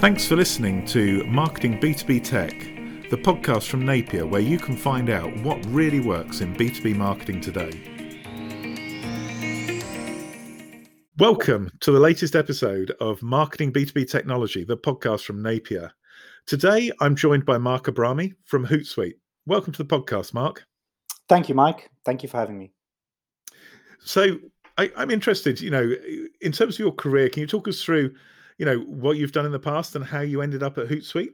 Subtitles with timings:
[0.00, 2.58] Thanks for listening to Marketing B2B Tech,
[3.10, 7.42] the podcast from Napier where you can find out what really works in B2B marketing
[7.42, 7.70] today.
[11.18, 15.92] Welcome to the latest episode of Marketing B2B Technology, the podcast from Napier.
[16.46, 19.18] Today I'm joined by Mark Abrami from Hootsuite.
[19.44, 20.64] Welcome to the podcast, Mark.
[21.28, 21.90] Thank you, Mike.
[22.06, 22.72] Thank you for having me.
[23.98, 24.38] So
[24.78, 25.94] I, am interested, you know,
[26.40, 28.14] in terms of your career, can you talk us through
[28.60, 31.32] you know what you've done in the past and how you ended up at Hootsuite?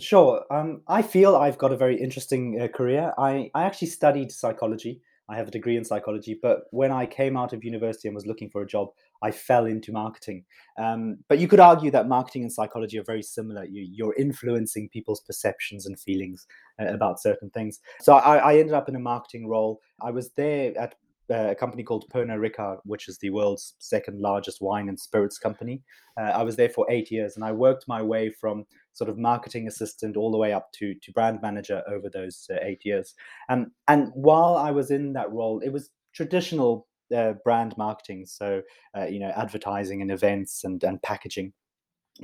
[0.00, 0.44] Sure.
[0.50, 3.12] Um, I feel I've got a very interesting uh, career.
[3.16, 5.00] I, I actually studied psychology.
[5.28, 8.26] I have a degree in psychology, but when I came out of university and was
[8.26, 8.88] looking for a job,
[9.22, 10.44] I fell into marketing.
[10.76, 13.64] Um, but you could argue that marketing and psychology are very similar.
[13.64, 16.44] You, are influencing people's perceptions and feelings
[16.80, 17.78] uh, about certain things.
[18.00, 19.80] So I, I, ended up in a marketing role.
[20.02, 20.96] I was there at
[21.30, 25.82] a company called Pernod Ricard, which is the world's second largest wine and spirits company.
[26.18, 29.18] Uh, I was there for eight years, and I worked my way from sort of
[29.18, 33.14] marketing assistant all the way up to to brand manager over those uh, eight years.
[33.48, 38.62] Um, and while I was in that role, it was traditional uh, brand marketing, so
[38.96, 41.52] uh, you know advertising and events and and packaging.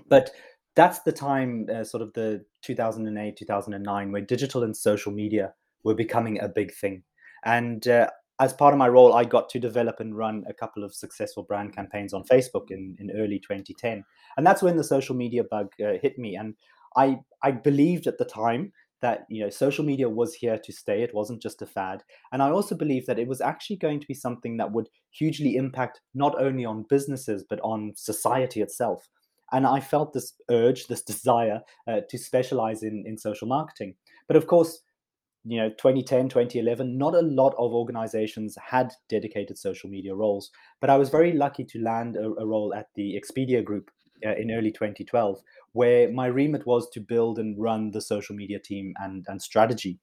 [0.08, 0.30] But
[0.76, 5.52] that's the time, uh, sort of the 2008 2009, where digital and social media
[5.84, 7.02] were becoming a big thing.
[7.44, 7.86] And
[8.40, 11.42] as part of my role, I got to develop and run a couple of successful
[11.42, 14.02] brand campaigns on Facebook in, in early 2010.
[14.36, 16.36] And that's when the social media bug uh, hit me.
[16.36, 16.54] And
[16.96, 21.02] I, I believed at the time that you know social media was here to stay
[21.02, 22.02] it wasn't just a fad
[22.32, 25.56] and i also believe that it was actually going to be something that would hugely
[25.56, 29.08] impact not only on businesses but on society itself
[29.52, 33.94] and i felt this urge this desire uh, to specialize in in social marketing
[34.28, 34.82] but of course
[35.44, 40.90] you know 2010 2011 not a lot of organizations had dedicated social media roles but
[40.90, 43.90] i was very lucky to land a, a role at the expedia group
[44.26, 45.40] uh, in early 2012
[45.72, 49.98] where my remit was to build and run the social media team and, and strategy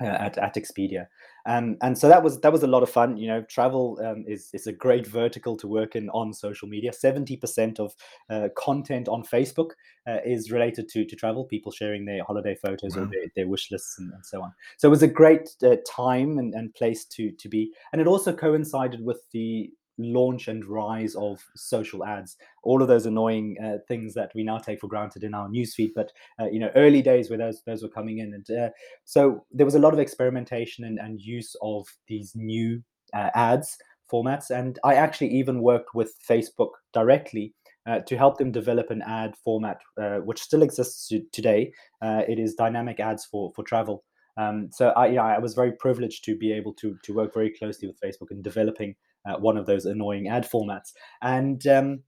[0.00, 1.06] at, at Expedia.
[1.46, 3.16] Um, and so that was that was a lot of fun.
[3.16, 6.92] You know, travel um, is is a great vertical to work in on social media.
[6.92, 7.94] Seventy percent of
[8.28, 9.70] uh, content on Facebook
[10.06, 11.44] uh, is related to to travel.
[11.44, 13.04] People sharing their holiday photos wow.
[13.04, 14.52] or their, their wish lists and, and, so on.
[14.76, 17.72] So it was a great uh, time and, and place to to be.
[17.92, 19.70] And it also coincided with the
[20.02, 22.36] launch and rise of social ads.
[22.62, 25.90] All of those annoying uh, things that we now take for granted in our newsfeed
[25.94, 28.34] but uh, you know early days where those those were coming in.
[28.34, 28.70] And uh,
[29.04, 32.82] so there was a lot of experimentation and, and use of these new
[33.14, 33.78] uh, ads
[34.12, 34.50] formats.
[34.50, 37.54] And i actually even worked with facebook directly
[37.86, 41.72] uh, to help them develop an ad format uh, which still exists today.
[42.02, 44.04] It is dynamic ads for for travel.
[44.36, 47.50] Um, so I, yeah, I was very privileged to be able to to work very
[47.50, 48.94] closely with Facebook in developing
[49.26, 50.92] uh, one of those annoying ad formats.
[51.22, 52.02] And um,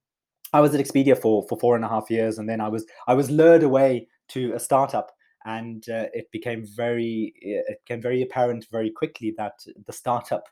[0.52, 2.84] I was at Expedia for for four and a half years, and then I was
[3.08, 5.10] I was lured away to a startup,
[5.44, 9.54] and uh, it became very it became very apparent very quickly that
[9.86, 10.44] the startup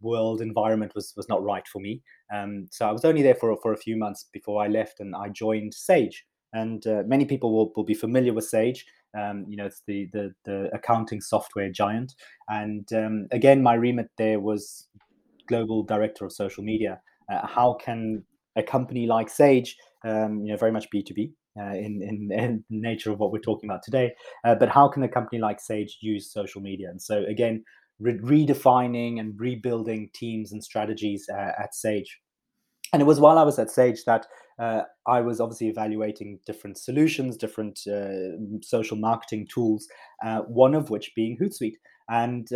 [0.00, 2.02] world environment was was not right for me.
[2.32, 5.14] Um, so I was only there for for a few months before I left, and
[5.14, 6.26] I joined Sage.
[6.52, 8.86] And uh, many people will, will be familiar with Sage.
[9.18, 12.14] Um, you know, it's the, the the accounting software giant.
[12.48, 14.88] And um, again, my remit there was
[15.46, 17.00] global director of social media.
[17.30, 18.24] Uh, how can
[18.56, 22.64] a company like Sage, um, you know, very much B two B uh, in, in
[22.70, 24.12] nature of what we're talking about today,
[24.44, 26.88] uh, but how can a company like Sage use social media?
[26.88, 27.64] And so again,
[27.98, 32.20] re- redefining and rebuilding teams and strategies uh, at Sage.
[32.92, 34.26] And it was while I was at Sage that
[34.58, 39.88] uh, I was obviously evaluating different solutions, different uh, social marketing tools,
[40.24, 41.76] uh, one of which being Hootsuite.
[42.08, 42.48] And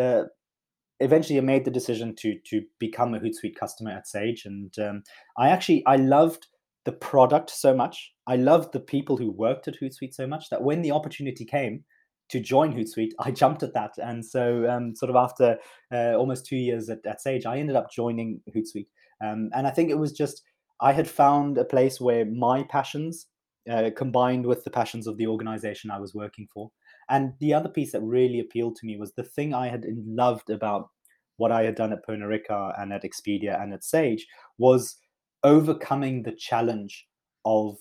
[1.00, 5.02] eventually I made the decision to to become a Hootsuite customer at Sage, and um,
[5.38, 6.46] I actually I loved
[6.84, 8.12] the product so much.
[8.26, 11.84] I loved the people who worked at Hootsuite so much that when the opportunity came
[12.30, 13.92] to join Hootsuite, I jumped at that.
[13.98, 15.58] And so, um, sort of after
[15.92, 18.86] uh, almost two years at, at, Sage, I ended up joining Hootsuite.
[19.22, 20.42] Um, and I think it was just
[20.80, 23.26] I had found a place where my passions
[23.70, 26.70] uh, combined with the passions of the organization I was working for.
[27.10, 30.48] And the other piece that really appealed to me was the thing I had loved
[30.48, 30.88] about
[31.36, 34.26] what I had done at Pernod Ricard and at Expedia and at Sage
[34.58, 34.96] was
[35.42, 37.06] overcoming the challenge
[37.44, 37.76] of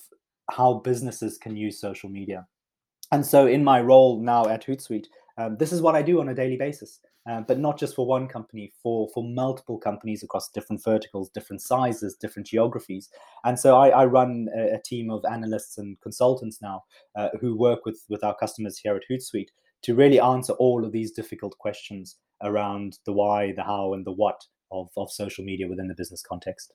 [0.50, 2.48] how businesses can use social media.
[3.12, 6.30] And so, in my role now at Hootsuite, um, this is what I do on
[6.30, 7.00] a daily basis.
[7.30, 11.62] Uh, but not just for one company, for for multiple companies across different verticals, different
[11.62, 13.08] sizes, different geographies.
[13.44, 16.86] And so I, I run a, a, team of analysts and consultants now
[17.16, 19.50] uh, who work with with our customers here at Hootsuite
[19.84, 24.12] to really answer all of these difficult questions around the why, the how, and the
[24.12, 24.42] what
[24.72, 26.74] of, of social media within the business context.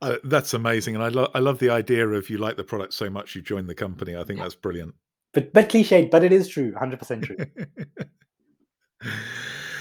[0.00, 2.92] Uh, that's amazing, and I love I love the idea of you like the product
[2.92, 4.16] so much you join the company.
[4.16, 4.96] I think that's brilliant.
[5.32, 7.36] But but cliched, but it is true, hundred percent true.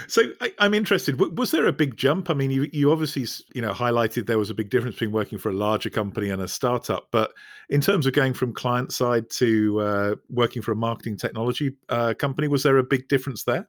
[0.07, 1.19] so I, am interested.
[1.37, 2.29] Was there a big jump?
[2.29, 5.37] I mean, you you obviously you know highlighted there was a big difference between working
[5.37, 7.07] for a larger company and a startup.
[7.11, 7.31] But
[7.69, 12.13] in terms of going from client side to uh, working for a marketing technology uh,
[12.17, 13.67] company, was there a big difference there?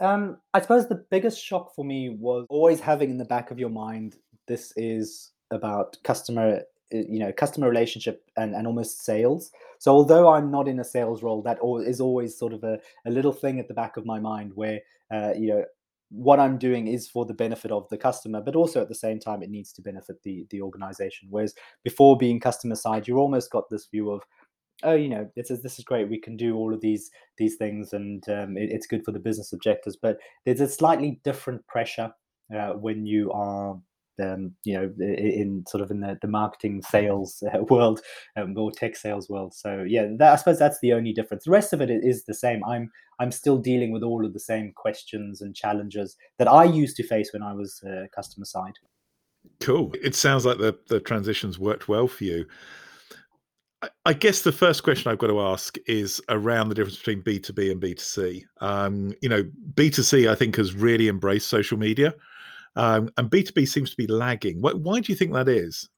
[0.00, 3.58] Um, I suppose the biggest shock for me was always having in the back of
[3.58, 4.16] your mind
[4.46, 6.62] this is about customer
[6.94, 9.50] you know customer relationship and, and almost sales.
[9.78, 13.10] So although i'm not in a sales role that is always sort of a, a
[13.10, 14.80] little thing at the back of my mind where
[15.10, 15.64] uh, you know
[16.10, 19.18] what i'm doing is for the benefit of the customer but also at the same
[19.18, 21.28] time it needs to benefit the the organization.
[21.30, 24.22] Whereas before being customer side you almost got this view of
[24.82, 27.56] oh you know this is this is great we can do all of these these
[27.56, 29.96] things and um, it, it's good for the business objectives.
[29.96, 32.12] But there's a slightly different pressure
[32.54, 33.78] uh, when you are
[34.22, 38.00] um, you know, in sort of in the, the marketing sales uh, world
[38.36, 39.54] um, or tech sales world.
[39.54, 41.44] So yeah, that, I suppose that's the only difference.
[41.44, 42.62] The rest of it is the same.
[42.64, 46.96] I'm I'm still dealing with all of the same questions and challenges that I used
[46.96, 48.74] to face when I was uh, customer side.
[49.60, 49.92] Cool.
[50.02, 52.46] It sounds like the the transitions worked well for you.
[54.06, 57.70] I guess the first question I've got to ask is around the difference between B2B
[57.70, 58.42] and B2C.
[58.60, 59.44] Um, you know,
[59.74, 62.14] B2C, I think, has really embraced social media.
[62.76, 64.60] Um, and B2B seems to be lagging.
[64.60, 65.88] Why, why do you think that is?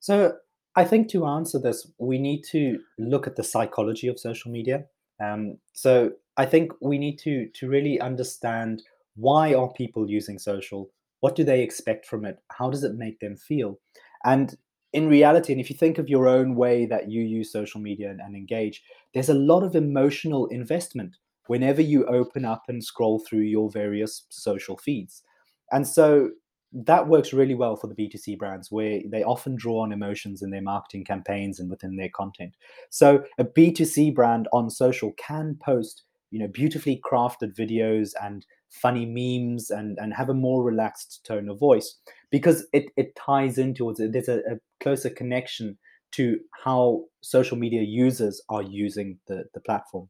[0.00, 0.34] So
[0.76, 4.84] I think to answer this, we need to look at the psychology of social media.
[5.22, 8.82] Um, so I think we need to to really understand
[9.16, 10.90] why are people using social?
[11.20, 12.38] What do they expect from it?
[12.50, 13.78] How does it make them feel?
[14.24, 14.56] And
[14.92, 18.10] in reality, and if you think of your own way that you use social media
[18.10, 18.82] and, and engage,
[19.12, 21.16] there's a lot of emotional investment
[21.46, 25.22] whenever you open up and scroll through your various social feeds.
[25.70, 26.30] And so
[26.74, 30.50] that works really well for the B2C brands where they often draw on emotions in
[30.50, 32.54] their marketing campaigns and within their content.
[32.90, 39.06] So a B2C brand on social can post, you know, beautifully crafted videos and funny
[39.06, 41.96] memes and, and have a more relaxed tone of voice
[42.30, 44.12] because it, it ties into it.
[44.12, 45.78] There's a, a closer connection
[46.12, 50.08] to how social media users are using the, the platform.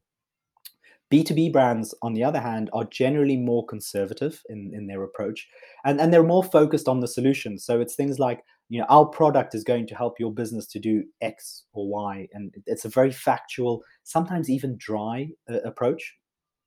[1.11, 5.47] B2B brands, on the other hand, are generally more conservative in, in their approach
[5.83, 7.59] and, and they're more focused on the solution.
[7.59, 10.79] So it's things like, you know, our product is going to help your business to
[10.79, 12.27] do X or Y.
[12.33, 16.15] And it's a very factual, sometimes even dry uh, approach.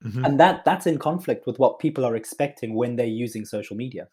[0.04, 0.24] Mm-hmm.
[0.24, 4.06] And that that's in conflict with what people are expecting when they're using social media.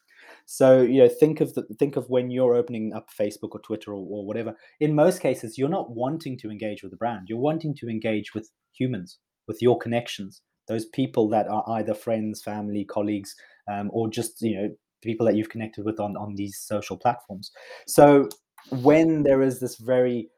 [0.48, 3.92] So you know, think of the, think of when you're opening up Facebook or Twitter
[3.92, 4.56] or, or whatever.
[4.80, 7.28] In most cases, you're not wanting to engage with the brand.
[7.30, 12.42] You're wanting to engage with humans with your connections, those people that are either friends,
[12.42, 13.36] family, colleagues,
[13.72, 14.70] um, or just you know
[15.04, 17.52] people that you've connected with on on these social platforms.
[17.88, 18.30] So
[18.70, 20.30] when there is this very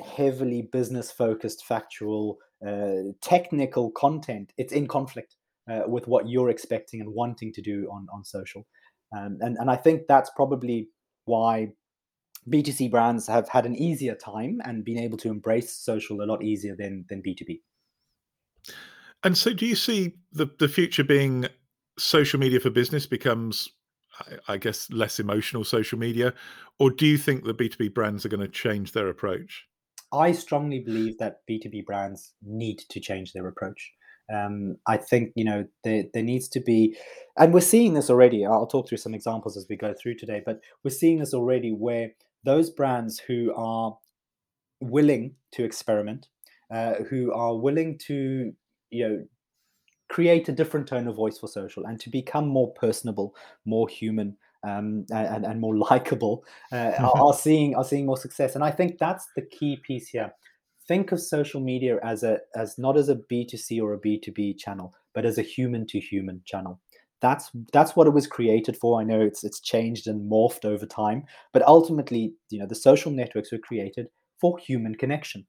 [0.00, 5.36] heavily business focused, factual, uh, technical content, it's in conflict
[5.70, 8.66] uh, with what you're expecting and wanting to do on on social.
[9.16, 10.88] Um, and and I think that's probably
[11.24, 11.72] why
[12.48, 16.42] B2C brands have had an easier time and been able to embrace social a lot
[16.42, 17.60] easier than than B2B.
[19.22, 21.46] And so, do you see the the future being
[21.98, 23.68] social media for business becomes,
[24.48, 26.34] I guess, less emotional social media,
[26.78, 29.66] or do you think the B two B brands are going to change their approach?
[30.12, 33.92] I strongly believe that B two B brands need to change their approach.
[34.32, 36.96] Um, I think you know there there needs to be,
[37.38, 38.44] and we're seeing this already.
[38.44, 41.70] I'll talk through some examples as we go through today, but we're seeing this already
[41.70, 42.10] where
[42.44, 43.96] those brands who are
[44.80, 46.28] willing to experiment,
[46.70, 48.52] uh, who are willing to
[48.90, 49.24] you know
[50.08, 54.36] create a different tone of voice for social and to become more personable more human
[54.66, 58.54] um, and, and more likable uh, are, seeing are seeing more success.
[58.54, 60.32] And i think that's the key piece here.
[60.88, 64.94] Think of social media as a as not as a b2c or a b2b channel
[65.14, 66.80] but as a human to human channel.
[67.20, 69.00] That's that's what it was created for.
[69.00, 73.10] I know it's it's changed and morphed over time but ultimately you know the social
[73.10, 74.08] networks were created
[74.40, 75.46] for human connection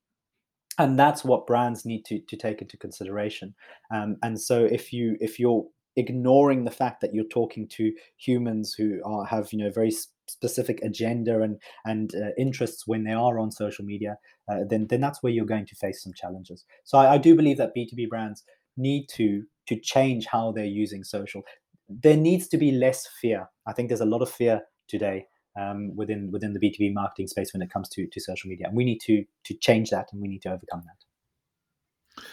[0.77, 3.55] and that's what brands need to, to take into consideration.
[3.93, 5.65] Um, and so if you if you're
[5.95, 9.91] ignoring the fact that you're talking to humans who are have you know very
[10.27, 14.17] specific agenda and and uh, interests when they are on social media
[14.49, 16.65] uh, then then that's where you're going to face some challenges.
[16.83, 18.43] So I, I do believe that b2b brands
[18.77, 21.41] need to to change how they're using social.
[21.89, 23.49] There needs to be less fear.
[23.65, 25.25] I think there's a lot of fear today
[25.57, 28.67] um, within within the B2B marketing space when it comes to, to social media.
[28.67, 32.23] And we need to to change that and we need to overcome that.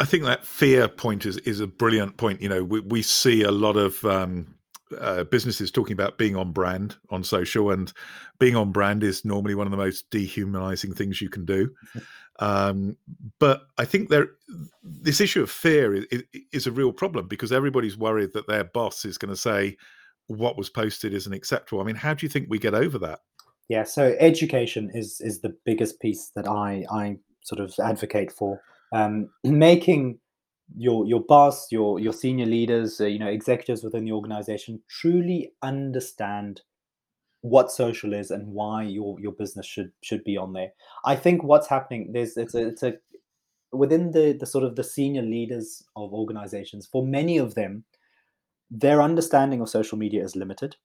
[0.00, 2.40] I think that fear point is, is a brilliant point.
[2.40, 4.54] You know, we, we see a lot of um,
[4.96, 7.92] uh, businesses talking about being on brand on social, and
[8.38, 11.70] being on brand is normally one of the most dehumanizing things you can do.
[12.38, 12.96] Um,
[13.40, 14.28] but I think there,
[14.82, 19.04] this issue of fear is, is, a real problem because everybody's worried that their boss
[19.04, 19.76] is going to say
[20.28, 21.80] what was posted isn't acceptable.
[21.80, 23.20] I mean, how do you think we get over that?
[23.68, 28.60] Yeah, so education is is the biggest piece that I I sort of advocate for.
[28.92, 30.20] Um, making
[30.76, 35.52] your your boss, your your senior leaders, uh, you know, executives within the organization truly
[35.62, 36.62] understand
[37.42, 40.70] what social is and why your your business should should be on there.
[41.04, 42.94] I think what's happening there's it's a it's a
[43.72, 47.84] within the the sort of the senior leaders of organizations for many of them
[48.70, 50.76] their understanding of social media is limited.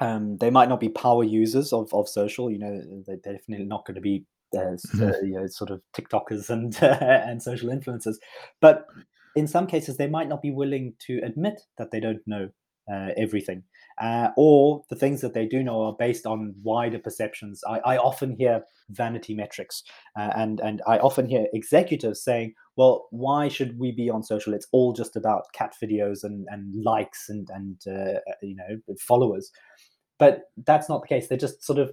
[0.00, 2.50] Um, they might not be power users of, of social.
[2.50, 4.24] You know, they're definitely not going to be
[4.56, 8.16] uh, uh, you know, sort of TikTokers and uh, and social influencers.
[8.60, 8.86] But
[9.34, 12.48] in some cases, they might not be willing to admit that they don't know
[12.92, 13.62] uh, everything,
[14.00, 17.62] uh, or the things that they do know are based on wider perceptions.
[17.68, 19.82] I, I often hear vanity metrics,
[20.18, 24.54] uh, and and I often hear executives saying, "Well, why should we be on social?
[24.54, 29.50] It's all just about cat videos and and likes and and uh, you know followers."
[30.18, 31.28] But that's not the case.
[31.28, 31.92] They're just sort of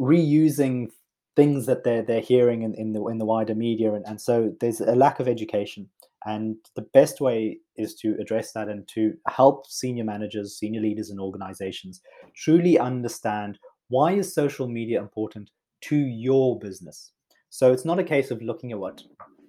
[0.00, 0.88] reusing
[1.36, 4.52] things that they're they're hearing in, in the in the wider media and, and so
[4.60, 5.88] there's a lack of education
[6.28, 11.10] and the best way is to address that and to help senior managers senior leaders
[11.10, 12.00] in organizations
[12.36, 13.58] truly understand
[13.88, 17.12] why is social media important to your business.
[17.48, 19.02] So it's not a case of looking at what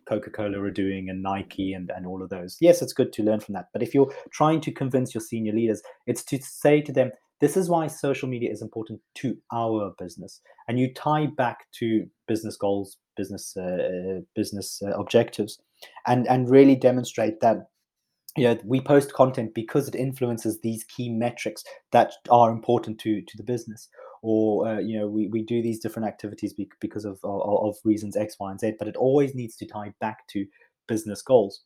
[0.08, 2.58] coca-cola are doing and nike and, and all of those.
[2.62, 5.54] Yes it's good to learn from that but if you're trying to convince your senior
[5.54, 9.94] leaders it's to say to them this is why social media is important to our
[9.98, 15.58] business, and you tie back to business goals, business uh, business uh, objectives,
[16.08, 17.70] and and really demonstrate that
[18.38, 23.22] you know we post content because it influences these key metrics that are important to
[23.22, 23.90] to the business.
[24.22, 28.18] Or uh, you know we, we do these different activities because of, of, of reasons
[28.18, 30.46] x y and z but it always needs to tie back to
[30.88, 31.62] business goals.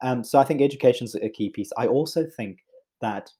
[0.00, 1.70] Um, so i think education is a key piece.
[1.78, 2.58] I also think
[3.00, 3.30] that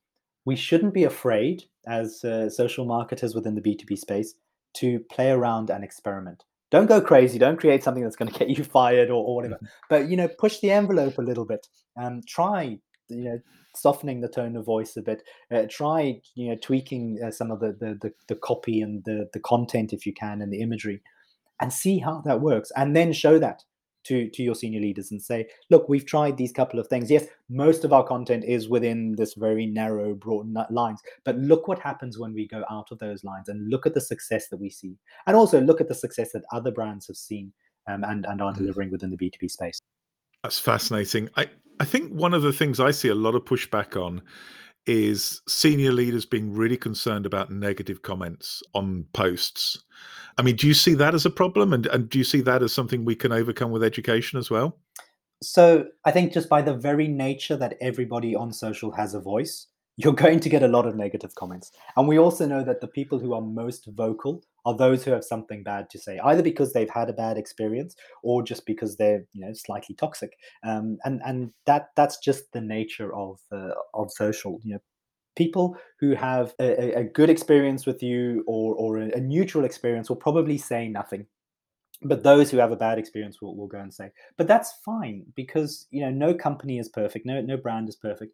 [0.44, 4.34] we shouldn't be afraid as uh, social marketers within the B2B space
[4.74, 6.44] to play around and experiment.
[6.72, 7.38] Don't go crazy.
[7.38, 9.60] Don't create something that's going to get you fired or, or whatever.
[9.88, 11.68] But you know, push the envelope a little bit.
[11.96, 13.38] and try, you know,
[13.76, 15.22] softening the tone of voice a bit.
[15.54, 19.28] Uh, try, you know, tweaking uh, some of the, the, the the copy and the
[19.34, 21.02] the content if you can and the imagery,
[21.60, 22.72] and see how that works.
[22.74, 23.62] And then show that
[24.04, 27.26] to to your senior leaders and say look we've tried these couple of things yes
[27.48, 32.18] most of our content is within this very narrow broad lines but look what happens
[32.18, 34.96] when we go out of those lines and look at the success that we see
[35.26, 37.52] and also look at the success that other brands have seen
[37.88, 38.58] um, and and are mm.
[38.58, 39.80] delivering within the b2b space
[40.42, 41.46] that's fascinating i
[41.80, 44.22] i think one of the things i see a lot of pushback on
[44.86, 49.84] is senior leaders being really concerned about negative comments on posts.
[50.38, 51.72] I mean, do you see that as a problem?
[51.72, 54.78] And, and do you see that as something we can overcome with education as well?
[55.42, 59.66] So I think just by the very nature that everybody on social has a voice,
[59.98, 61.70] you're going to get a lot of negative comments.
[61.96, 65.24] And we also know that the people who are most vocal are those who have
[65.24, 69.24] something bad to say, either because they've had a bad experience or just because they're
[69.32, 70.32] you know slightly toxic.
[70.64, 74.60] Um, and and that that's just the nature of uh, of social.
[74.64, 74.80] You know,
[75.36, 80.16] people who have a, a good experience with you or or a, neutral experience will
[80.16, 81.26] probably say nothing.
[82.04, 84.10] But those who have a bad experience will, will go and say.
[84.36, 88.32] But that's fine because you know no company is perfect no no brand is perfect.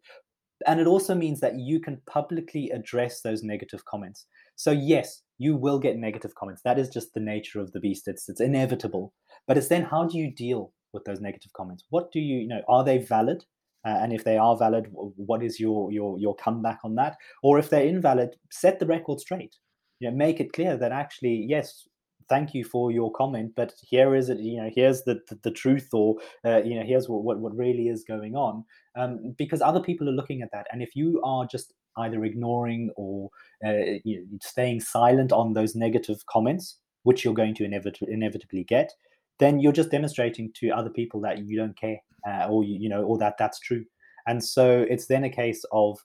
[0.67, 4.25] And it also means that you can publicly address those negative comments.
[4.55, 6.61] So yes you will get negative comments.
[6.63, 8.07] That is just the nature of the beast.
[8.07, 9.13] It's it's inevitable.
[9.47, 11.85] But it's then how do you deal with those negative comments?
[11.89, 13.45] What do you, you know are they valid
[13.85, 17.17] uh, and if they are valid what is your your your comeback on that?
[17.43, 19.55] Or if they're invalid set the record straight.
[19.99, 21.87] You know make it clear that actually yes
[22.29, 25.51] thank you for your comment but here is it you know here's the the, the
[25.51, 28.63] truth or uh, you know here's what, what what really is going on.
[28.95, 30.67] Um, because other people are looking at that.
[30.71, 33.29] And if you are just either ignoring or
[33.65, 38.63] uh, you know, staying silent on those negative comments which you're going to inevit- inevitably
[38.63, 38.91] get
[39.39, 43.03] then you're just demonstrating to other people that you don't care uh, or you, know
[43.03, 43.85] or that that's true.
[44.27, 45.99] And so it's then a case of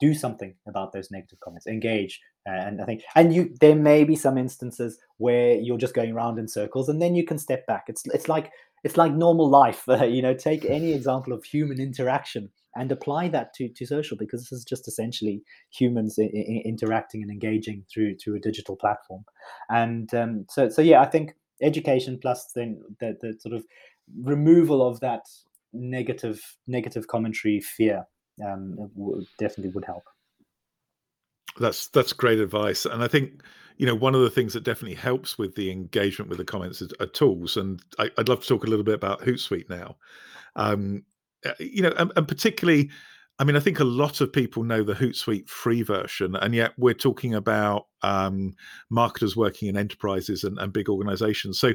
[0.00, 4.16] do something about those negative comments engage and i think and you there may be
[4.16, 7.84] some instances where you're just going around in circles and then you can step back.
[7.86, 8.50] It's it's like
[8.82, 13.28] it's like normal life uh, you know take any example of human interaction and apply
[13.28, 17.84] that to, to social because this is just essentially humans I- I- interacting and engaging
[17.92, 19.24] through through a digital platform.
[19.70, 23.64] And um, so so yeah i think education plus then the, the sort of
[24.20, 25.22] removal of that
[25.72, 28.04] negative negative commentary fear
[28.44, 28.76] um,
[29.38, 30.04] definitely would help.
[31.58, 33.42] That's that's great advice, and I think
[33.76, 36.80] you know one of the things that definitely helps with the engagement with the comments
[36.80, 39.96] is, are tools, and I, would love to talk a little bit about Hootsuite now.
[40.56, 41.04] Um,
[41.44, 42.90] uh, you know, and, and, particularly,
[43.38, 46.72] I mean, I think a lot of people know the Hootsuite free version, and yet
[46.78, 48.54] we're talking about um,
[48.90, 51.58] marketers working in enterprises and, and big organizations.
[51.58, 51.72] So,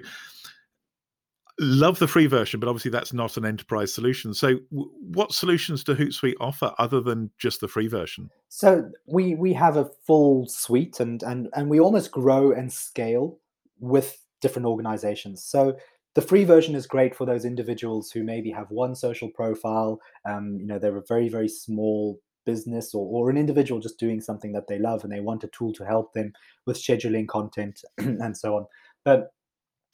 [1.60, 4.34] love the free version, but obviously that's not an enterprise solution.
[4.34, 8.30] So, w- what solutions do Hootsuite offer other than just the free version?
[8.50, 13.40] So we we have a full suite, and and and we almost grow and scale
[13.80, 15.44] with different organizations.
[15.44, 15.78] So
[16.14, 20.00] the free version is great for those individuals who maybe have one social profile.
[20.26, 24.22] Um, you know, they're a very very small business or, or an individual just doing
[24.22, 26.32] something that they love and they want a tool to help them
[26.66, 28.66] with scheduling content and so on.
[29.04, 29.34] But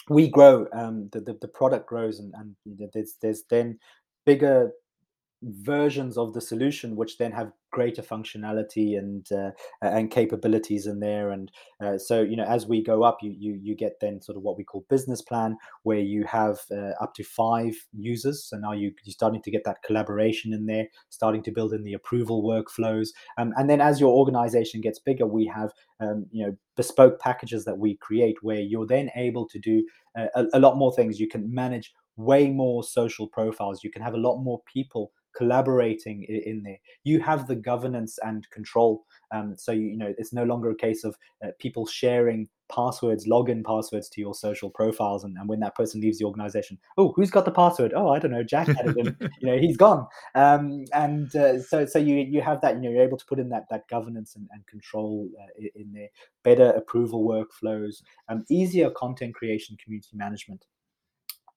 [0.09, 2.55] we grow um, the, the, the product grows and, and
[2.93, 3.79] there's there's then
[4.25, 4.71] bigger
[5.43, 11.31] versions of the solution which then have greater functionality and uh, and capabilities in there.
[11.31, 11.51] And
[11.83, 14.43] uh, so you know as we go up you you you get then sort of
[14.43, 18.45] what we call business plan where you have uh, up to five users.
[18.45, 21.83] So now you you're starting to get that collaboration in there starting to build in
[21.83, 23.09] the approval workflows.
[23.37, 27.65] Um, and then as your organization gets bigger we have um, you know bespoke packages
[27.65, 29.83] that we create where you're then able to do
[30.17, 31.19] uh, a, a lot more things.
[31.19, 33.83] You can manage way more social profiles.
[33.83, 36.77] You can have a lot more people collaborating in, there.
[37.03, 39.05] You have the governance and control.
[39.31, 43.27] Um, so you, you, know it's no longer a case of uh, people sharing passwords,
[43.27, 47.13] login passwords to your social profiles, and, and, when that person leaves the organization, oh,
[47.15, 47.93] who's got the password?
[47.95, 50.07] Oh, I don't know, Jack had it, and you know he's gone.
[50.35, 52.75] Um, and uh, so so you you have that.
[52.75, 55.91] You know you're able to put in that that governance and, and control uh, in
[55.93, 56.09] there.
[56.43, 60.65] Better approval workflows, um, easier content creation, community management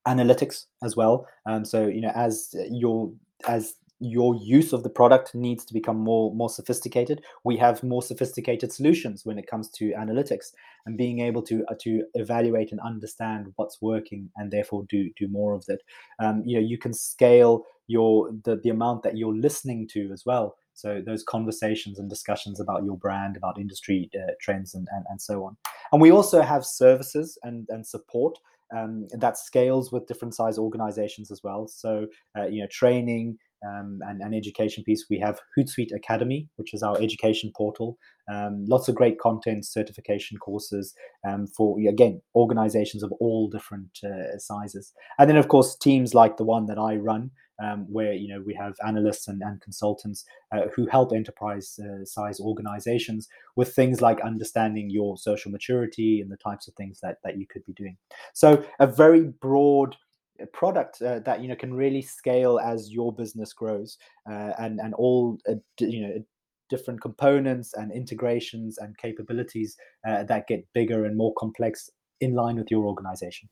[0.06, 1.26] analytics as well.
[1.46, 3.12] Um, so you know, as your
[3.46, 8.02] as your use of the product needs to become more more sophisticated we have more
[8.02, 10.52] sophisticated solutions when it comes to analytics
[10.84, 15.26] and being able to uh, to evaluate and understand what's working and therefore do do
[15.28, 15.80] more of it
[16.18, 20.24] um, you know you can scale your the, the amount that you're listening to as
[20.26, 20.56] well.
[20.74, 25.20] So those conversations and discussions about your brand about industry uh, trends and, and and
[25.20, 25.56] so on.
[25.92, 28.38] And we also have services and and support
[28.74, 31.68] um, that scales with different size organizations as well.
[31.68, 32.06] So,
[32.38, 36.82] uh, you know, training um, and, and, education piece, we have Hootsuite Academy, which is
[36.82, 37.96] our education portal.
[38.32, 40.94] Um, lots of great content, certification courses
[41.26, 44.92] um, for, again, organizations of all different uh, sizes.
[45.18, 47.30] And then, of course, teams like the one that I run,
[47.62, 52.04] um, where you know we have analysts and, and consultants uh, who help enterprise uh,
[52.04, 57.18] size organizations with things like understanding your social maturity and the types of things that
[57.24, 57.96] that you could be doing.
[58.34, 59.96] So a very broad
[60.40, 63.98] uh, product uh, that you know can really scale as your business grows
[64.30, 66.24] uh, and and all uh, you know
[66.68, 71.90] different components and integrations and capabilities that get bigger and more complex
[72.20, 73.48] in line with your organization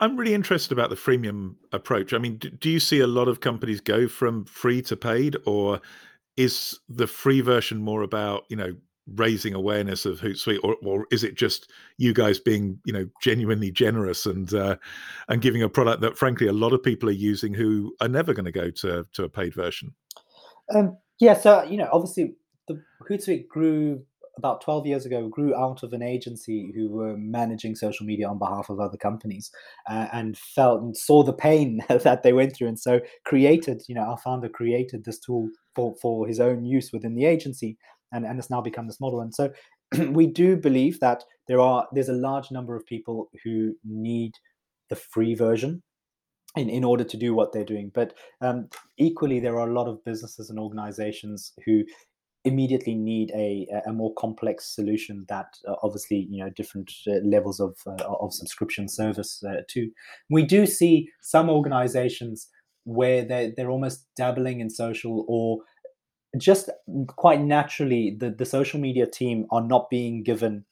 [0.00, 2.12] I'm really interested about the freemium approach.
[2.12, 5.36] I mean, do, do, you see a lot of companies go from free to paid,
[5.44, 5.80] or
[6.36, 8.74] is the free version more about you know
[9.14, 13.72] raising awareness of Hootsuite, or, or is it just you guys being you know genuinely
[13.72, 14.76] generous and uh,
[15.28, 18.32] and giving a product that frankly a lot of people are using who are never
[18.32, 19.94] going to go to to a paid version?
[20.72, 22.34] Um, yeah, so you know, obviously
[22.68, 24.04] the Hootsuite grew
[24.38, 28.38] about 12 years ago grew out of an agency who were managing social media on
[28.38, 29.50] behalf of other companies
[29.90, 33.94] uh, and felt and saw the pain that they went through and so created you
[33.94, 37.76] know our founder created this tool for for his own use within the agency
[38.12, 39.50] and and it's now become this model and so
[40.10, 44.32] we do believe that there are there's a large number of people who need
[44.88, 45.82] the free version
[46.56, 47.90] in, in order to do what they're doing.
[47.94, 48.68] But um,
[48.98, 51.84] equally, there are a lot of businesses and organizations who
[52.44, 57.60] immediately need a, a more complex solution that uh, obviously you know different uh, levels
[57.60, 59.90] of uh, of subscription service uh, too
[60.28, 62.48] we do see some organizations
[62.84, 65.58] where they they're almost dabbling in social or
[66.36, 66.68] just
[67.06, 70.64] quite naturally the the social media team are not being given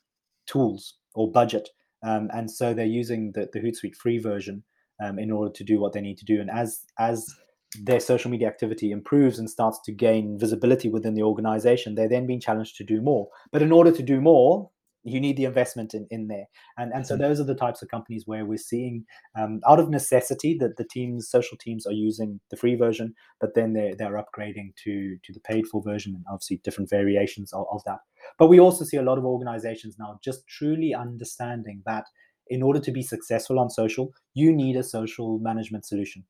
[0.46, 1.68] tools or budget
[2.02, 4.64] um, and so they're using the the Hootsuite free version
[5.02, 6.40] um, in order to do what they need to do.
[6.40, 7.26] And as as
[7.78, 12.26] their social media activity improves and starts to gain visibility within the organization, they're then
[12.26, 13.28] being challenged to do more.
[13.52, 14.70] But in order to do more,
[15.02, 16.46] you need the investment in, in there.
[16.76, 17.22] And, and so mm-hmm.
[17.22, 19.04] those are the types of companies where we're seeing
[19.38, 23.54] um, out of necessity that the teams, social teams are using the free version, but
[23.54, 27.66] then they're, they're upgrading to, to the paid for version and obviously different variations of,
[27.72, 27.98] of that.
[28.38, 32.04] But we also see a lot of organizations now just truly understanding that
[32.48, 36.24] in order to be successful on social, you need a social management solution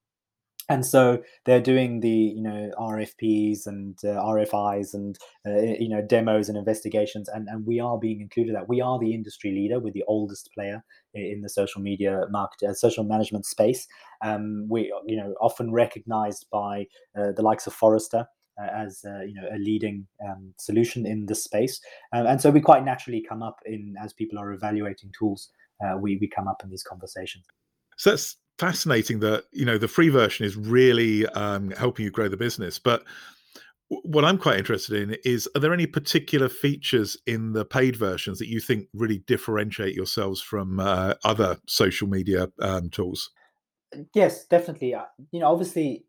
[0.70, 6.00] and so they're doing the you know RFPs and uh, RFIs and uh, you know
[6.00, 8.54] demos and investigations, and and we are being included.
[8.54, 12.68] That we are the industry leader, we're the oldest player in the social media market,
[12.68, 13.88] uh, social management space.
[14.22, 16.86] Um, we you know often recognized by
[17.18, 18.26] uh, the likes of Forrester.
[18.60, 21.80] Uh, as uh, you know, a leading um, solution in this space,
[22.12, 25.48] um, and so we quite naturally come up in as people are evaluating tools.
[26.00, 27.44] we we come up in these conversations.
[27.96, 32.28] So that's fascinating that you know the free version is really um, helping you grow
[32.28, 33.02] the business but
[33.88, 38.38] what i'm quite interested in is are there any particular features in the paid versions
[38.38, 43.30] that you think really differentiate yourselves from uh, other social media um, tools?
[44.14, 46.04] Yes definitely uh, you know obviously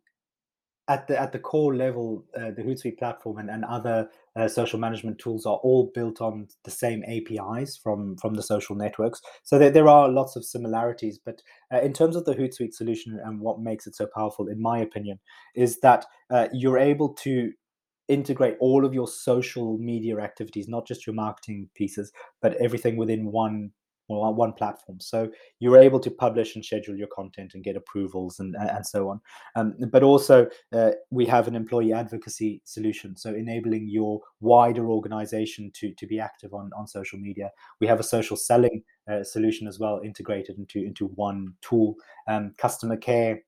[0.92, 4.80] at the at the core level, uh, the Hootsuite platform and, and other uh, social
[4.80, 9.22] management tools are all built on the same APIs from from the social networks.
[9.44, 11.20] So there, there are lots of similarities.
[11.24, 11.42] But
[11.74, 14.80] uh, in terms of the Hootsuite solution and what makes it so powerful, in my
[14.80, 15.20] opinion,
[15.56, 17.52] is that uh, you're able to
[18.08, 23.32] integrate all of your social media activities, not just your marketing pieces, but everything within
[23.32, 23.72] one
[24.20, 25.00] on one platform.
[25.00, 29.10] So you're able to publish and schedule your content and get approvals and, and so
[29.10, 29.22] on.
[29.56, 33.16] Um, but also, uh, we have an employee advocacy solution.
[33.16, 37.50] So enabling your wider organization to, to be active on, on social media.
[37.80, 41.96] We have a social selling uh, solution as well, integrated into, into one tool.
[42.28, 43.42] Um, customer care,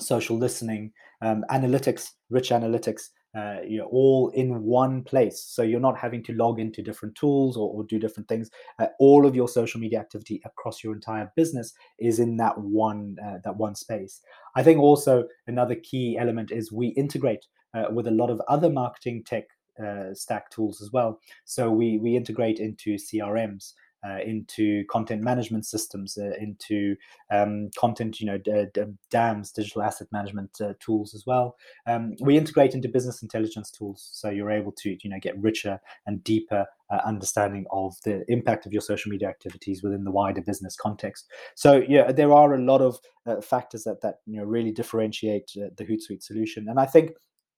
[0.00, 5.42] social listening, um, analytics, rich analytics uh, you know all in one place.
[5.42, 8.50] So you're not having to log into different tools or, or do different things.
[8.78, 13.16] Uh, all of your social media activity across your entire business is in that one
[13.24, 14.20] uh, that one space.
[14.54, 18.70] I think also another key element is we integrate uh, with a lot of other
[18.70, 19.44] marketing tech
[19.82, 21.20] uh, stack tools as well.
[21.44, 23.72] So we we integrate into crms
[24.06, 26.96] uh, into content management systems, uh, into
[27.30, 31.56] um, content, you know, d- d- DAMs, digital asset management uh, tools as well.
[31.86, 35.80] Um, we integrate into business intelligence tools, so you're able to, you know, get richer
[36.06, 40.42] and deeper uh, understanding of the impact of your social media activities within the wider
[40.42, 41.28] business context.
[41.54, 45.50] So yeah, there are a lot of uh, factors that that you know really differentiate
[45.56, 47.12] uh, the Hootsuite solution, and I think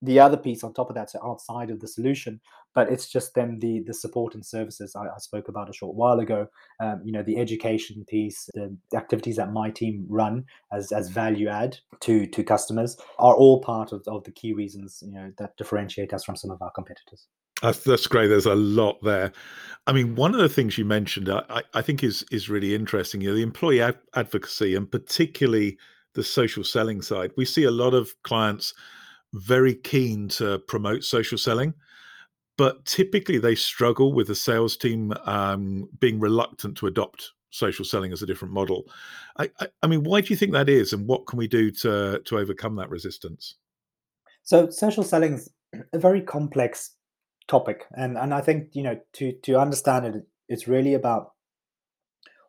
[0.04, 2.40] the other piece on top of that, so outside of the solution,
[2.74, 5.96] but it's just then the the support and services I, I spoke about a short
[5.96, 6.46] while ago.
[6.80, 11.48] Um, you know, the education piece, the activities that my team run as as value
[11.48, 15.56] add to to customers are all part of, of the key reasons you know that
[15.56, 17.26] differentiate us from some of our competitors.
[17.62, 18.26] That's, that's great.
[18.26, 19.32] There's a lot there.
[19.86, 23.20] I mean, one of the things you mentioned, I, I think is is really interesting.
[23.20, 25.78] You know, the employee ad- advocacy and particularly
[26.14, 27.32] the social selling side.
[27.36, 28.74] We see a lot of clients
[29.34, 31.74] very keen to promote social selling,
[32.56, 38.12] but typically they struggle with the sales team um, being reluctant to adopt social selling
[38.12, 38.84] as a different model.
[39.38, 41.70] I, I, I, mean, why do you think that is, and what can we do
[41.70, 43.56] to to overcome that resistance?
[44.42, 45.50] So, social selling is
[45.92, 46.90] a very complex
[47.48, 51.32] topic, and and I think you know to to understand it, it's really about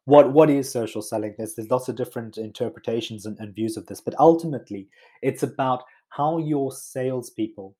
[0.06, 1.36] what what is social selling.
[1.38, 4.88] There's there's lots of different interpretations and, and views of this, but ultimately,
[5.22, 7.76] it's about how your salespeople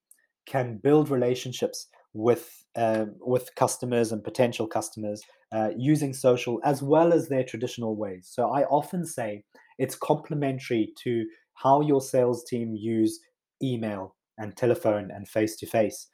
[0.46, 5.22] can build relationships with uh, with customers and potential customers
[5.54, 8.30] uh, using social as well as their traditional ways.
[8.32, 9.44] So I often say
[9.78, 13.20] it's complementary to how your sales team use
[13.64, 16.08] email and telephone and face to face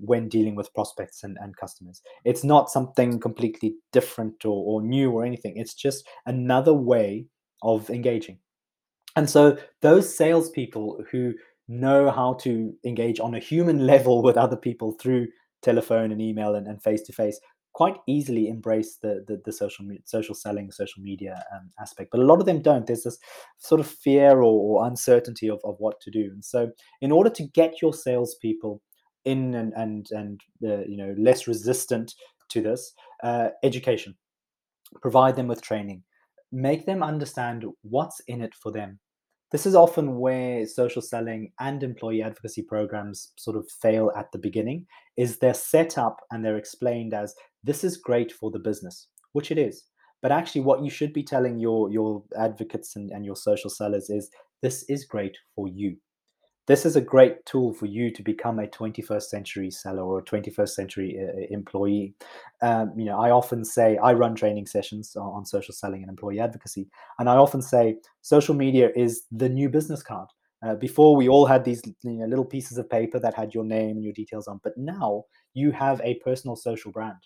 [0.00, 2.00] when dealing with prospects and, and customers.
[2.24, 5.54] It's not something completely different or, or new or anything.
[5.56, 7.26] It's just another way
[7.62, 8.38] of engaging.
[9.16, 11.34] And so those salespeople who
[11.68, 15.28] know how to engage on a human level with other people through
[15.62, 17.38] telephone and email and face to face
[17.72, 22.10] quite easily embrace the, the, the social social selling social media um, aspect.
[22.10, 22.86] But a lot of them don't.
[22.86, 23.18] There's this
[23.58, 26.30] sort of fear or, or, uncertainty of, of what to do.
[26.32, 26.70] And so
[27.00, 28.82] in order to get your salespeople
[29.24, 32.14] in and and and uh, you know less resistant
[32.48, 32.92] to this
[33.22, 34.16] uh, education.
[35.00, 36.02] Provide them with training
[36.52, 38.98] make them understand what's in it for them.
[39.52, 44.38] This is often where social selling and employee advocacy programs sort of fail at the
[44.38, 44.86] beginning
[45.16, 47.34] is they're set up and they're explained as
[47.64, 49.84] this is great for the business which it is.
[50.22, 54.10] But actually what you should be telling your your advocates and, and your social sellers
[54.10, 54.30] is
[54.62, 55.96] this is great for you
[56.66, 60.24] this is a great tool for you to become a 21st century seller or a
[60.24, 62.14] 21st century uh, employee.
[62.62, 66.10] Um, you know, I often say I run training sessions on, on social selling and
[66.10, 70.28] employee advocacy, and I often say social media is the new business card.
[70.64, 73.64] Uh, before we all had these you know, little pieces of paper that had your
[73.64, 77.16] name and your details on, but now you have a personal social brand.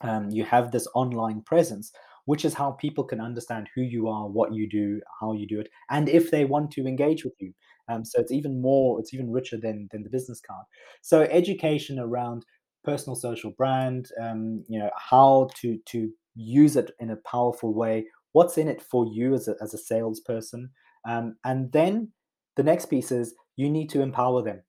[0.00, 1.92] Um, you have this online presence
[2.28, 5.58] which is how people can understand who you are, what you do, how you do
[5.58, 7.54] it, and if they want to engage with you.
[7.88, 10.64] Um, so it's even more, it's even richer than than the business card.
[11.02, 12.44] So education around
[12.84, 18.06] personal social brand, um, you know, how to to use it in a powerful way.
[18.32, 20.70] What's in it for you as a, as a salesperson?
[21.08, 22.12] Um, and then
[22.56, 24.62] the next piece is you need to empower them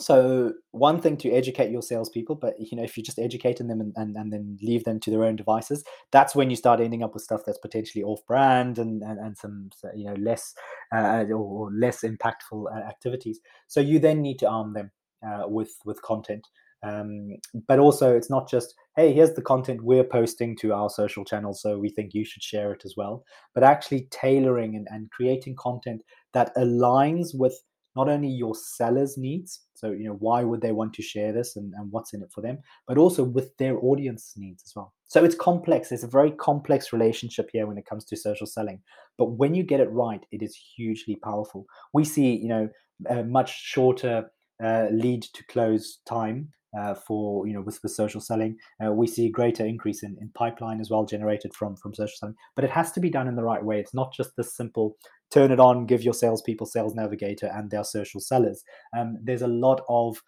[0.00, 3.80] so one thing to educate your salespeople, but you know, if you're just educating them
[3.80, 7.02] and, and, and then leave them to their own devices, that's when you start ending
[7.02, 10.54] up with stuff that's potentially off-brand and, and, and some you know less
[10.94, 13.40] uh, or less impactful uh, activities.
[13.68, 14.90] So you then need to arm them
[15.26, 16.46] uh, with with content.
[16.84, 17.36] Um,
[17.68, 21.62] but also, it's not just hey, here's the content we're posting to our social channels,
[21.62, 23.24] so we think you should share it as well.
[23.54, 26.02] But actually tailoring and, and creating content
[26.32, 27.62] that aligns with
[27.94, 31.56] not only your sellers' needs, so you know why would they want to share this
[31.56, 34.92] and, and what's in it for them, but also with their audience needs as well.
[35.04, 35.92] So it's complex.
[35.92, 38.80] It's a very complex relationship here when it comes to social selling.
[39.18, 41.66] But when you get it right, it is hugely powerful.
[41.92, 42.68] We see you know
[43.08, 44.30] a much shorter
[44.62, 48.56] uh, lead to close time uh, for you know with, with social selling.
[48.84, 52.36] Uh, we see greater increase in, in pipeline as well generated from from social selling.
[52.54, 53.80] But it has to be done in the right way.
[53.80, 54.96] It's not just this simple
[55.30, 58.62] turn it on, give your salespeople Sales Navigator and their social sellers.
[58.96, 60.22] Um, there's a lot of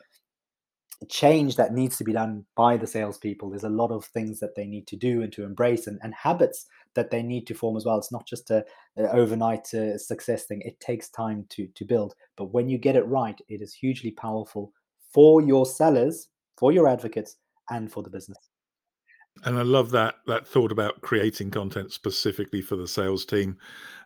[1.10, 3.50] change that needs to be done by the salespeople.
[3.50, 6.14] There's a lot of things that they need to do and to embrace, and, and
[6.14, 7.98] habits that they need to form as well.
[7.98, 8.64] It's not just a,
[8.96, 10.62] a overnight uh, success thing.
[10.62, 12.14] It takes time to to build.
[12.36, 14.72] But when you get it right, it is hugely powerful
[15.12, 17.36] for your sellers for your advocates
[17.70, 18.50] and for the business.
[19.44, 23.58] And I love that that thought about creating content specifically for the sales team.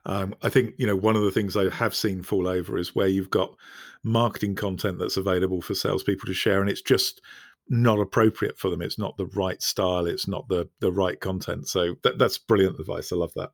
[0.07, 2.95] Um, I think you know one of the things I have seen fall over is
[2.95, 3.55] where you've got
[4.03, 7.21] marketing content that's available for salespeople to share, and it's just
[7.69, 8.81] not appropriate for them.
[8.81, 10.07] It's not the right style.
[10.07, 11.69] It's not the the right content.
[11.69, 13.13] So that, that's brilliant advice.
[13.13, 13.51] I love that.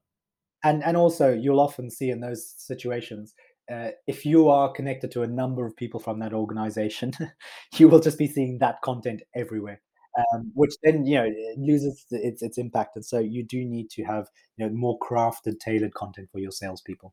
[0.62, 3.34] And and also you'll often see in those situations
[3.70, 7.12] uh, if you are connected to a number of people from that organization,
[7.76, 9.80] you will just be seeing that content everywhere.
[10.16, 14.04] Um, which then you know loses its its impact, and so you do need to
[14.04, 17.12] have you know more crafted, tailored content for your salespeople.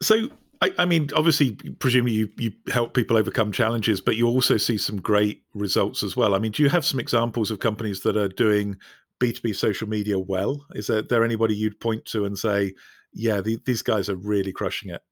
[0.00, 0.28] So,
[0.62, 4.78] I, I mean, obviously, presumably you you help people overcome challenges, but you also see
[4.78, 6.34] some great results as well.
[6.34, 8.76] I mean, do you have some examples of companies that are doing
[9.20, 10.64] B two B social media well?
[10.74, 12.72] Is there, there anybody you'd point to and say,
[13.12, 15.02] yeah, the, these guys are really crushing it?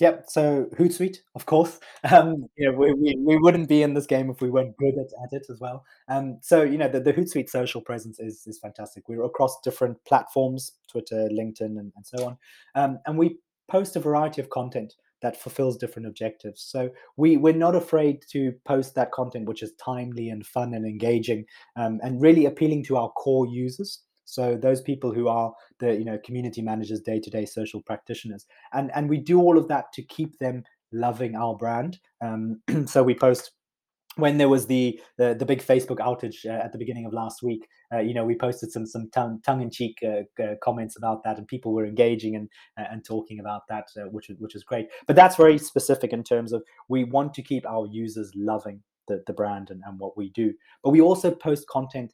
[0.00, 0.26] Yep.
[0.28, 1.78] So Hootsuite, of course.
[2.10, 4.94] Um, you know, we, we, we wouldn't be in this game if we weren't good
[4.98, 5.84] at, at it as well.
[6.08, 9.08] Um, so you know, the, the Hootsuite social presence is is fantastic.
[9.08, 12.38] We're across different platforms, Twitter, LinkedIn, and, and so on.
[12.76, 16.62] Um, and we post a variety of content that fulfills different objectives.
[16.62, 20.86] So we we're not afraid to post that content which is timely and fun and
[20.86, 21.44] engaging,
[21.76, 24.02] um, and really appealing to our core users.
[24.28, 28.46] So those people who are the you know community managers, day to day social practitioners,
[28.74, 31.98] and and we do all of that to keep them loving our brand.
[32.20, 33.52] Um, so we post
[34.16, 37.42] when there was the the, the big Facebook outage uh, at the beginning of last
[37.42, 41.24] week, uh, you know, we posted some some tongue tongue in cheek uh, comments about
[41.24, 44.62] that, and people were engaging and uh, and talking about that, uh, which which is
[44.62, 44.88] great.
[45.06, 49.22] But that's very specific in terms of we want to keep our users loving the,
[49.26, 50.52] the brand and, and what we do.
[50.84, 52.12] But we also post content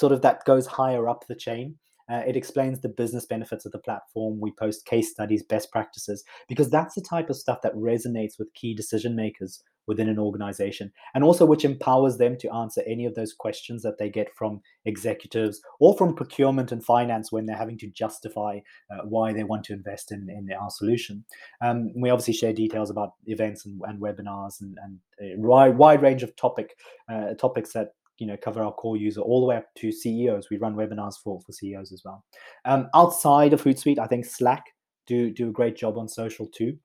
[0.00, 1.76] sort of that goes higher up the chain.
[2.10, 4.40] Uh, it explains the business benefits of the platform.
[4.40, 8.52] We post case studies, best practices, because that's the type of stuff that resonates with
[8.54, 13.14] key decision makers within an organization and also which empowers them to answer any of
[13.14, 17.78] those questions that they get from executives or from procurement and finance when they're having
[17.78, 18.60] to justify
[18.92, 21.24] uh, why they want to invest in, in our solution.
[21.60, 26.22] Um, we obviously share details about events and, and webinars and, and, a wide, range
[26.22, 26.76] of topic
[27.12, 27.88] uh, topics that
[28.20, 30.50] you know cover our core user all the way up to CEOs.
[30.50, 32.24] We run webinars for for CEOs as well.
[32.64, 34.64] Um, outside of Hootsuite, I think Slack
[35.06, 36.78] do do a great job on social too.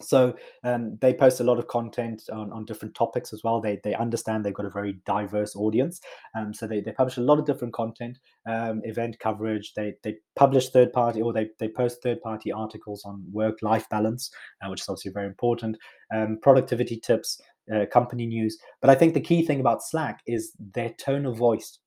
[0.00, 3.60] So um, they post a lot of content on, on different topics as well.
[3.60, 6.00] They, they understand they've got a very diverse audience.
[6.36, 9.74] Um, so they, they publish a lot of different content, um, event coverage.
[9.74, 13.88] They, they publish third party or they, they post third party articles on work life
[13.90, 14.30] balance,
[14.62, 15.76] uh, which is obviously very important,
[16.12, 17.40] um, productivity tips,
[17.74, 18.58] uh, company news.
[18.80, 21.78] But I think the key thing about Slack is their tone of voice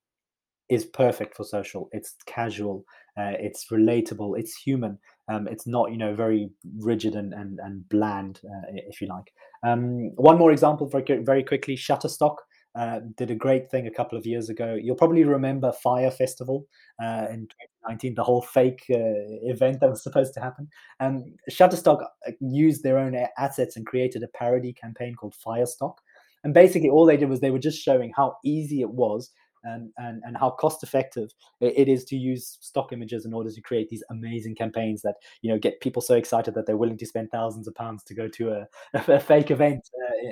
[0.70, 1.90] is perfect for social.
[1.92, 2.86] It's casual,
[3.18, 4.98] uh, it's relatable, it's human.
[5.28, 9.32] Um, it's not, you know, very rigid and and, and bland, uh, if you like.
[9.64, 11.76] Um, one more example, very very quickly.
[11.76, 12.36] Shutterstock
[12.76, 14.78] uh, did a great thing a couple of years ago.
[14.80, 16.68] You'll probably remember Fyre Festival
[17.02, 17.48] uh, in
[17.88, 18.98] 2019, the whole fake uh,
[19.44, 20.68] event that was supposed to happen.
[21.00, 25.96] Um, Shutterstock uh, used their own assets and created a parody campaign called Firestock.
[26.44, 29.32] And basically, all they did was they were just showing how easy it was
[29.66, 33.62] and, and, and how cost effective it is to use stock images in order to
[33.62, 37.06] create these amazing campaigns that you know get people so excited that they're willing to
[37.06, 39.82] spend thousands of pounds to go to a, a fake event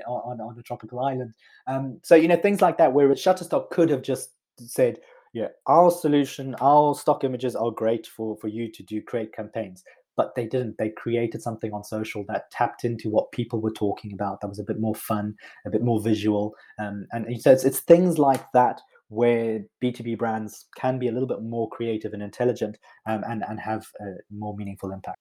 [0.05, 1.33] uh, on, on a tropical island.
[1.67, 4.99] Um, so you know things like that where Shutterstock could have just said,
[5.33, 9.83] yeah, our solution, our stock images are great for for you to do create campaigns
[10.15, 10.77] but they didn't.
[10.77, 14.41] They created something on social that tapped into what people were talking about.
[14.41, 17.79] That was a bit more fun, a bit more visual, um, and so it's, it's
[17.79, 22.77] things like that where B2B brands can be a little bit more creative and intelligent
[23.07, 25.17] um, and, and have a more meaningful impact.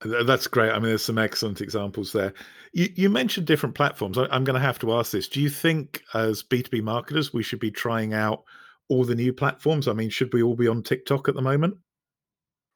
[0.00, 0.70] That's great.
[0.70, 2.32] I mean, there's some excellent examples there.
[2.72, 4.16] You, you mentioned different platforms.
[4.16, 5.28] I, am going to have to ask this.
[5.28, 8.44] Do you think, as B2B marketers, we should be trying out
[8.88, 9.88] all the new platforms?
[9.88, 11.74] I mean, should we all be on TikTok at the moment?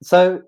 [0.03, 0.43] So,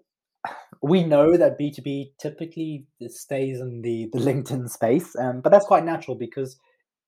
[0.83, 5.85] we know that B2B typically stays in the, the LinkedIn space, um, but that's quite
[5.85, 6.59] natural because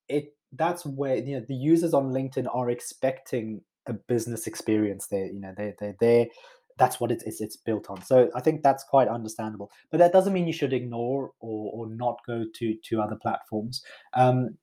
[0.08, 5.26] it that's where you know the users on LinkedIn are expecting a business experience there.
[5.26, 6.30] You know, they they they
[6.78, 8.02] that's what it's, it's, it's built on.
[8.02, 9.70] So I think that's quite understandable.
[9.90, 13.82] But that doesn't mean you should ignore or, or not go to to other platforms.
[14.14, 14.56] Um,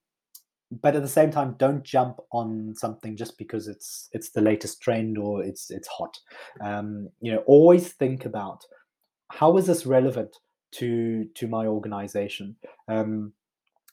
[0.82, 4.82] but at the same time, don't jump on something just because it's it's the latest
[4.82, 6.18] trend or it's it's hot.
[6.62, 8.66] Um, you know, always think about
[9.30, 10.36] how is this relevant
[10.72, 12.56] to to my organization
[12.90, 13.32] um,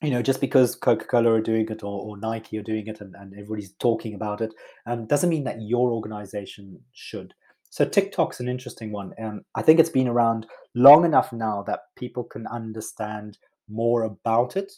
[0.05, 3.15] you know just because coca-cola are doing it or, or nike are doing it and,
[3.17, 4.53] and everybody's talking about it
[4.87, 7.35] um, doesn't mean that your organization should.
[7.71, 11.81] So tiktok's an interesting one and i think it's been around long enough now that
[11.97, 13.39] people can understand
[13.69, 14.73] more about it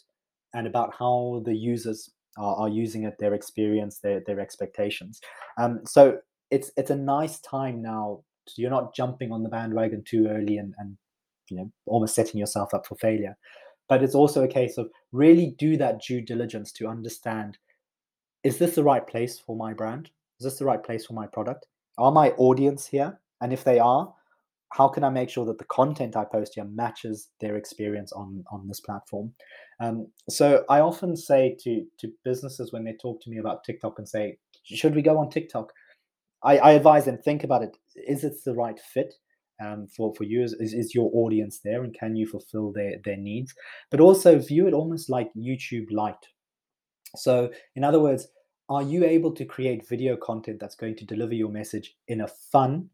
[0.53, 5.19] and about how the users are, are using it their experience their, their expectations.
[5.57, 6.19] Um, so
[6.51, 8.23] it's it's a nice time now.
[8.55, 10.97] You're not jumping on the bandwagon too early and, and
[11.49, 13.37] you know almost setting yourself up for failure.
[13.89, 17.57] But it's also a case of really do that due diligence to understand
[18.43, 20.09] is this the right place for my brand?
[20.39, 21.65] Is this the right place for my product?
[21.97, 23.19] Are my audience here?
[23.41, 24.13] And if they are,
[24.73, 28.43] how can I make sure that the content I post here matches their experience on
[28.51, 29.33] on this platform?
[29.79, 33.97] Um, so I often say to to businesses when they talk to me about TikTok
[33.97, 35.71] and say, should we go on TikTok?
[36.43, 37.77] I, I advise them think about it.
[37.95, 39.15] Is it the right fit?
[39.59, 43.17] Um, for for you is, is your audience there and can you fulfill their their
[43.17, 43.55] needs?
[43.89, 46.27] But also view it almost like youtube Lite.
[47.15, 48.27] So in other words
[48.69, 52.27] are you able to create video content that's going to deliver your message in a
[52.27, 52.89] fun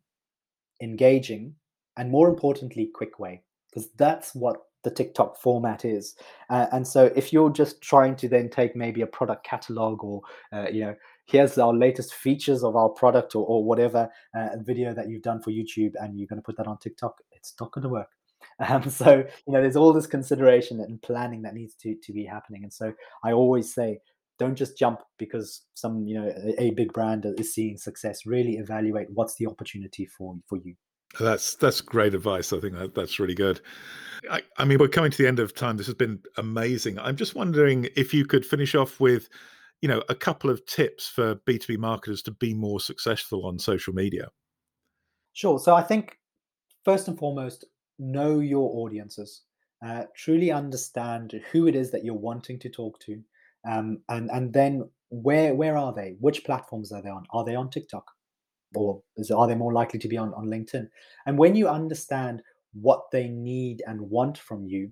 [0.81, 1.55] engaging
[1.97, 3.41] and more importantly quick way?
[3.69, 6.15] Because that's what the TikTok format is.
[6.49, 10.21] Uh, and so if you're just trying to then take maybe a product catalog or,
[10.51, 14.93] uh, you know, here's our latest features of our product or, or whatever uh, video
[14.93, 17.71] that you've done for YouTube and you're going to put that on TikTok, it's not
[17.71, 18.09] going to work.
[18.59, 22.25] Um, so you know, there's all this consideration and planning that needs to to be
[22.25, 22.63] happening.
[22.63, 23.99] And so I always say,
[24.37, 28.25] don't just jump because some you know a, a big brand is seeing success.
[28.25, 30.75] Really evaluate what's the opportunity for for you.
[31.19, 32.51] That's that's great advice.
[32.51, 33.61] I think that, that's really good.
[34.29, 35.77] I, I, mean, we're coming to the end of time.
[35.77, 36.97] This has been amazing.
[36.99, 39.29] I'm just wondering if you could finish off with,
[39.83, 43.93] you know, a couple of tips for B2B marketers to be more successful on social
[43.93, 44.29] media.
[45.33, 45.59] Sure.
[45.59, 46.17] So I think
[46.85, 47.65] first and foremost,
[47.99, 49.41] know your audiences.
[49.85, 53.21] Uh, truly understand who it is that you're wanting to talk to,
[53.69, 56.15] um, and and then where where are they?
[56.21, 57.25] Which platforms are they on?
[57.31, 58.05] Are they on TikTok?
[58.75, 60.87] or is, are they more likely to be on, on LinkedIn?
[61.25, 62.41] And when you understand
[62.73, 64.89] what they need and want from you,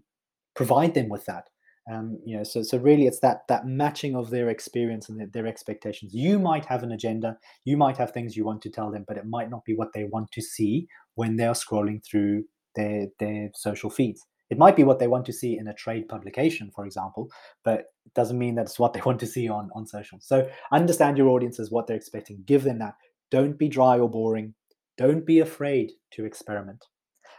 [0.56, 1.50] provide them with that.
[1.92, 5.28] Um, you know, so so really, it's that that matching of their experience and their,
[5.28, 6.14] their, expectations.
[6.14, 9.18] You might have an agenda, you might have things you want to tell them, but
[9.18, 12.44] it might not be what they want to see when they are scrolling through
[12.76, 14.26] their their social feeds.
[14.52, 17.30] It might be what they want to see in a trade publication, for example,
[17.64, 20.20] but it doesn't mean that it's what they want to see on on social.
[20.22, 22.94] So understand your audiences, what they're expecting, give them that,
[23.32, 24.54] don't be dry or boring.
[24.98, 26.86] Don't be afraid to experiment.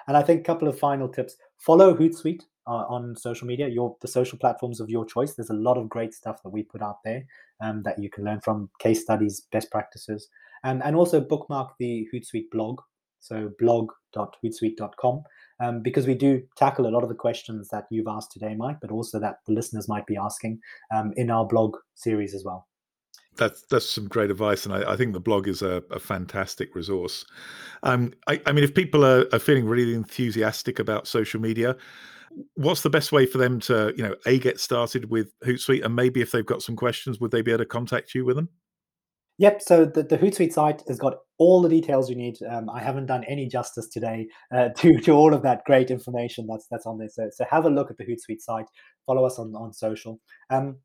[0.09, 3.97] And I think a couple of final tips follow Hootsuite uh, on social media, your
[4.01, 5.35] the social platforms of your choice.
[5.35, 7.25] There's a lot of great stuff that we put out there
[7.61, 10.29] um, that you can learn from case studies, best practices,
[10.65, 12.81] and, and also bookmark the Hootsuite blog.
[13.21, 15.23] So blog.hootsuite.com
[15.61, 18.79] um, because we do tackle a lot of the questions that you've asked today, Mike,
[18.81, 20.59] but also that the listeners might be asking
[20.93, 22.67] um, in our blog series as well
[23.37, 26.75] that's that's some great advice, and I, I think the blog is a, a fantastic
[26.75, 27.25] resource.
[27.83, 31.77] Um, I, I, mean, if people are, are, feeling really enthusiastic about social media,
[32.55, 35.97] what's the best way for them to, you know, a get started with Hootsuite, and
[35.97, 38.49] maybe if they've got some questions, would they be able to contact you with them?
[39.39, 39.63] Yep.
[39.63, 42.37] So the, the Hootsuite site has got all the details you need.
[42.49, 46.47] Um, I haven't done any justice today uh, to to all of that great information
[46.47, 47.09] that's that's on there.
[47.09, 48.67] So, so have a look at the Hootsuite site.
[49.07, 50.21] Follow us on on social.
[50.51, 50.77] Um,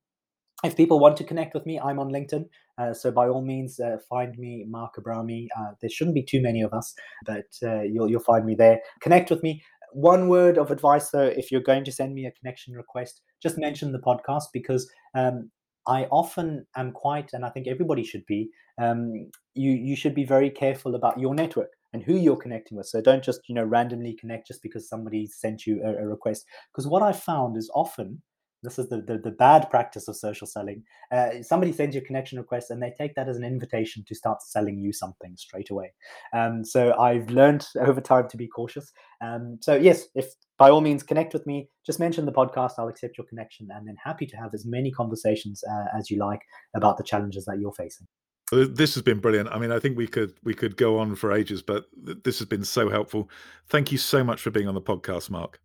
[0.63, 2.45] if people want to connect with me, I'm on LinkedIn.
[2.79, 5.47] Uh, so by all means, uh, find me, Mark Abrami.
[5.57, 6.93] Uh, there shouldn't be too many of us,
[7.25, 8.79] but uh, you'll you'll find me there.
[9.01, 9.61] Connect with me.
[9.93, 13.57] One word of advice, though, if you're going to send me a connection request, just
[13.57, 15.49] mention the podcast because um,
[15.87, 18.49] I often am quite, and I think everybody should be.
[18.79, 22.87] Um, you you should be very careful about your network and who you're connecting with.
[22.87, 26.45] So don't just you know randomly connect just because somebody sent you a, a request.
[26.71, 28.21] Because what I found is often
[28.63, 30.83] this is the, the, the, bad practice of social selling.
[31.11, 34.15] Uh, somebody sends you a connection request and they take that as an invitation to
[34.15, 35.93] start selling you something straight away.
[36.33, 38.91] Um, so I've learned over time to be cautious.
[39.21, 42.73] Um, so yes, if by all means connect with me, just mention the podcast.
[42.77, 46.17] I'll accept your connection and then happy to have as many conversations uh, as you
[46.17, 46.41] like
[46.75, 48.07] about the challenges that you're facing.
[48.51, 49.49] This has been brilliant.
[49.51, 52.47] I mean, I think we could we could go on for ages, but this has
[52.47, 53.29] been so helpful.
[53.67, 55.59] Thank you so much for being on the podcast, Mark.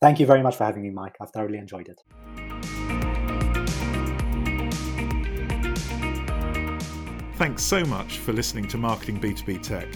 [0.00, 1.16] Thank you very much for having me, Mike.
[1.20, 2.02] I've thoroughly enjoyed it.
[7.36, 9.88] Thanks so much for listening to Marketing B2B Tech.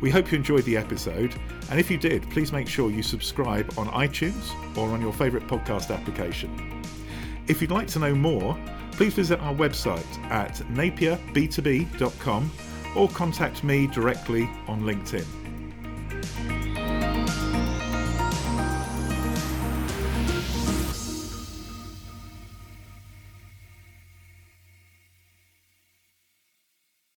[0.00, 1.34] We hope you enjoyed the episode,
[1.70, 5.46] and if you did, please make sure you subscribe on iTunes or on your favourite
[5.46, 6.82] podcast application.
[7.48, 8.58] If you'd like to know more,
[8.92, 12.50] please visit our website at napierb2b.com
[12.94, 15.45] or contact me directly on LinkedIn.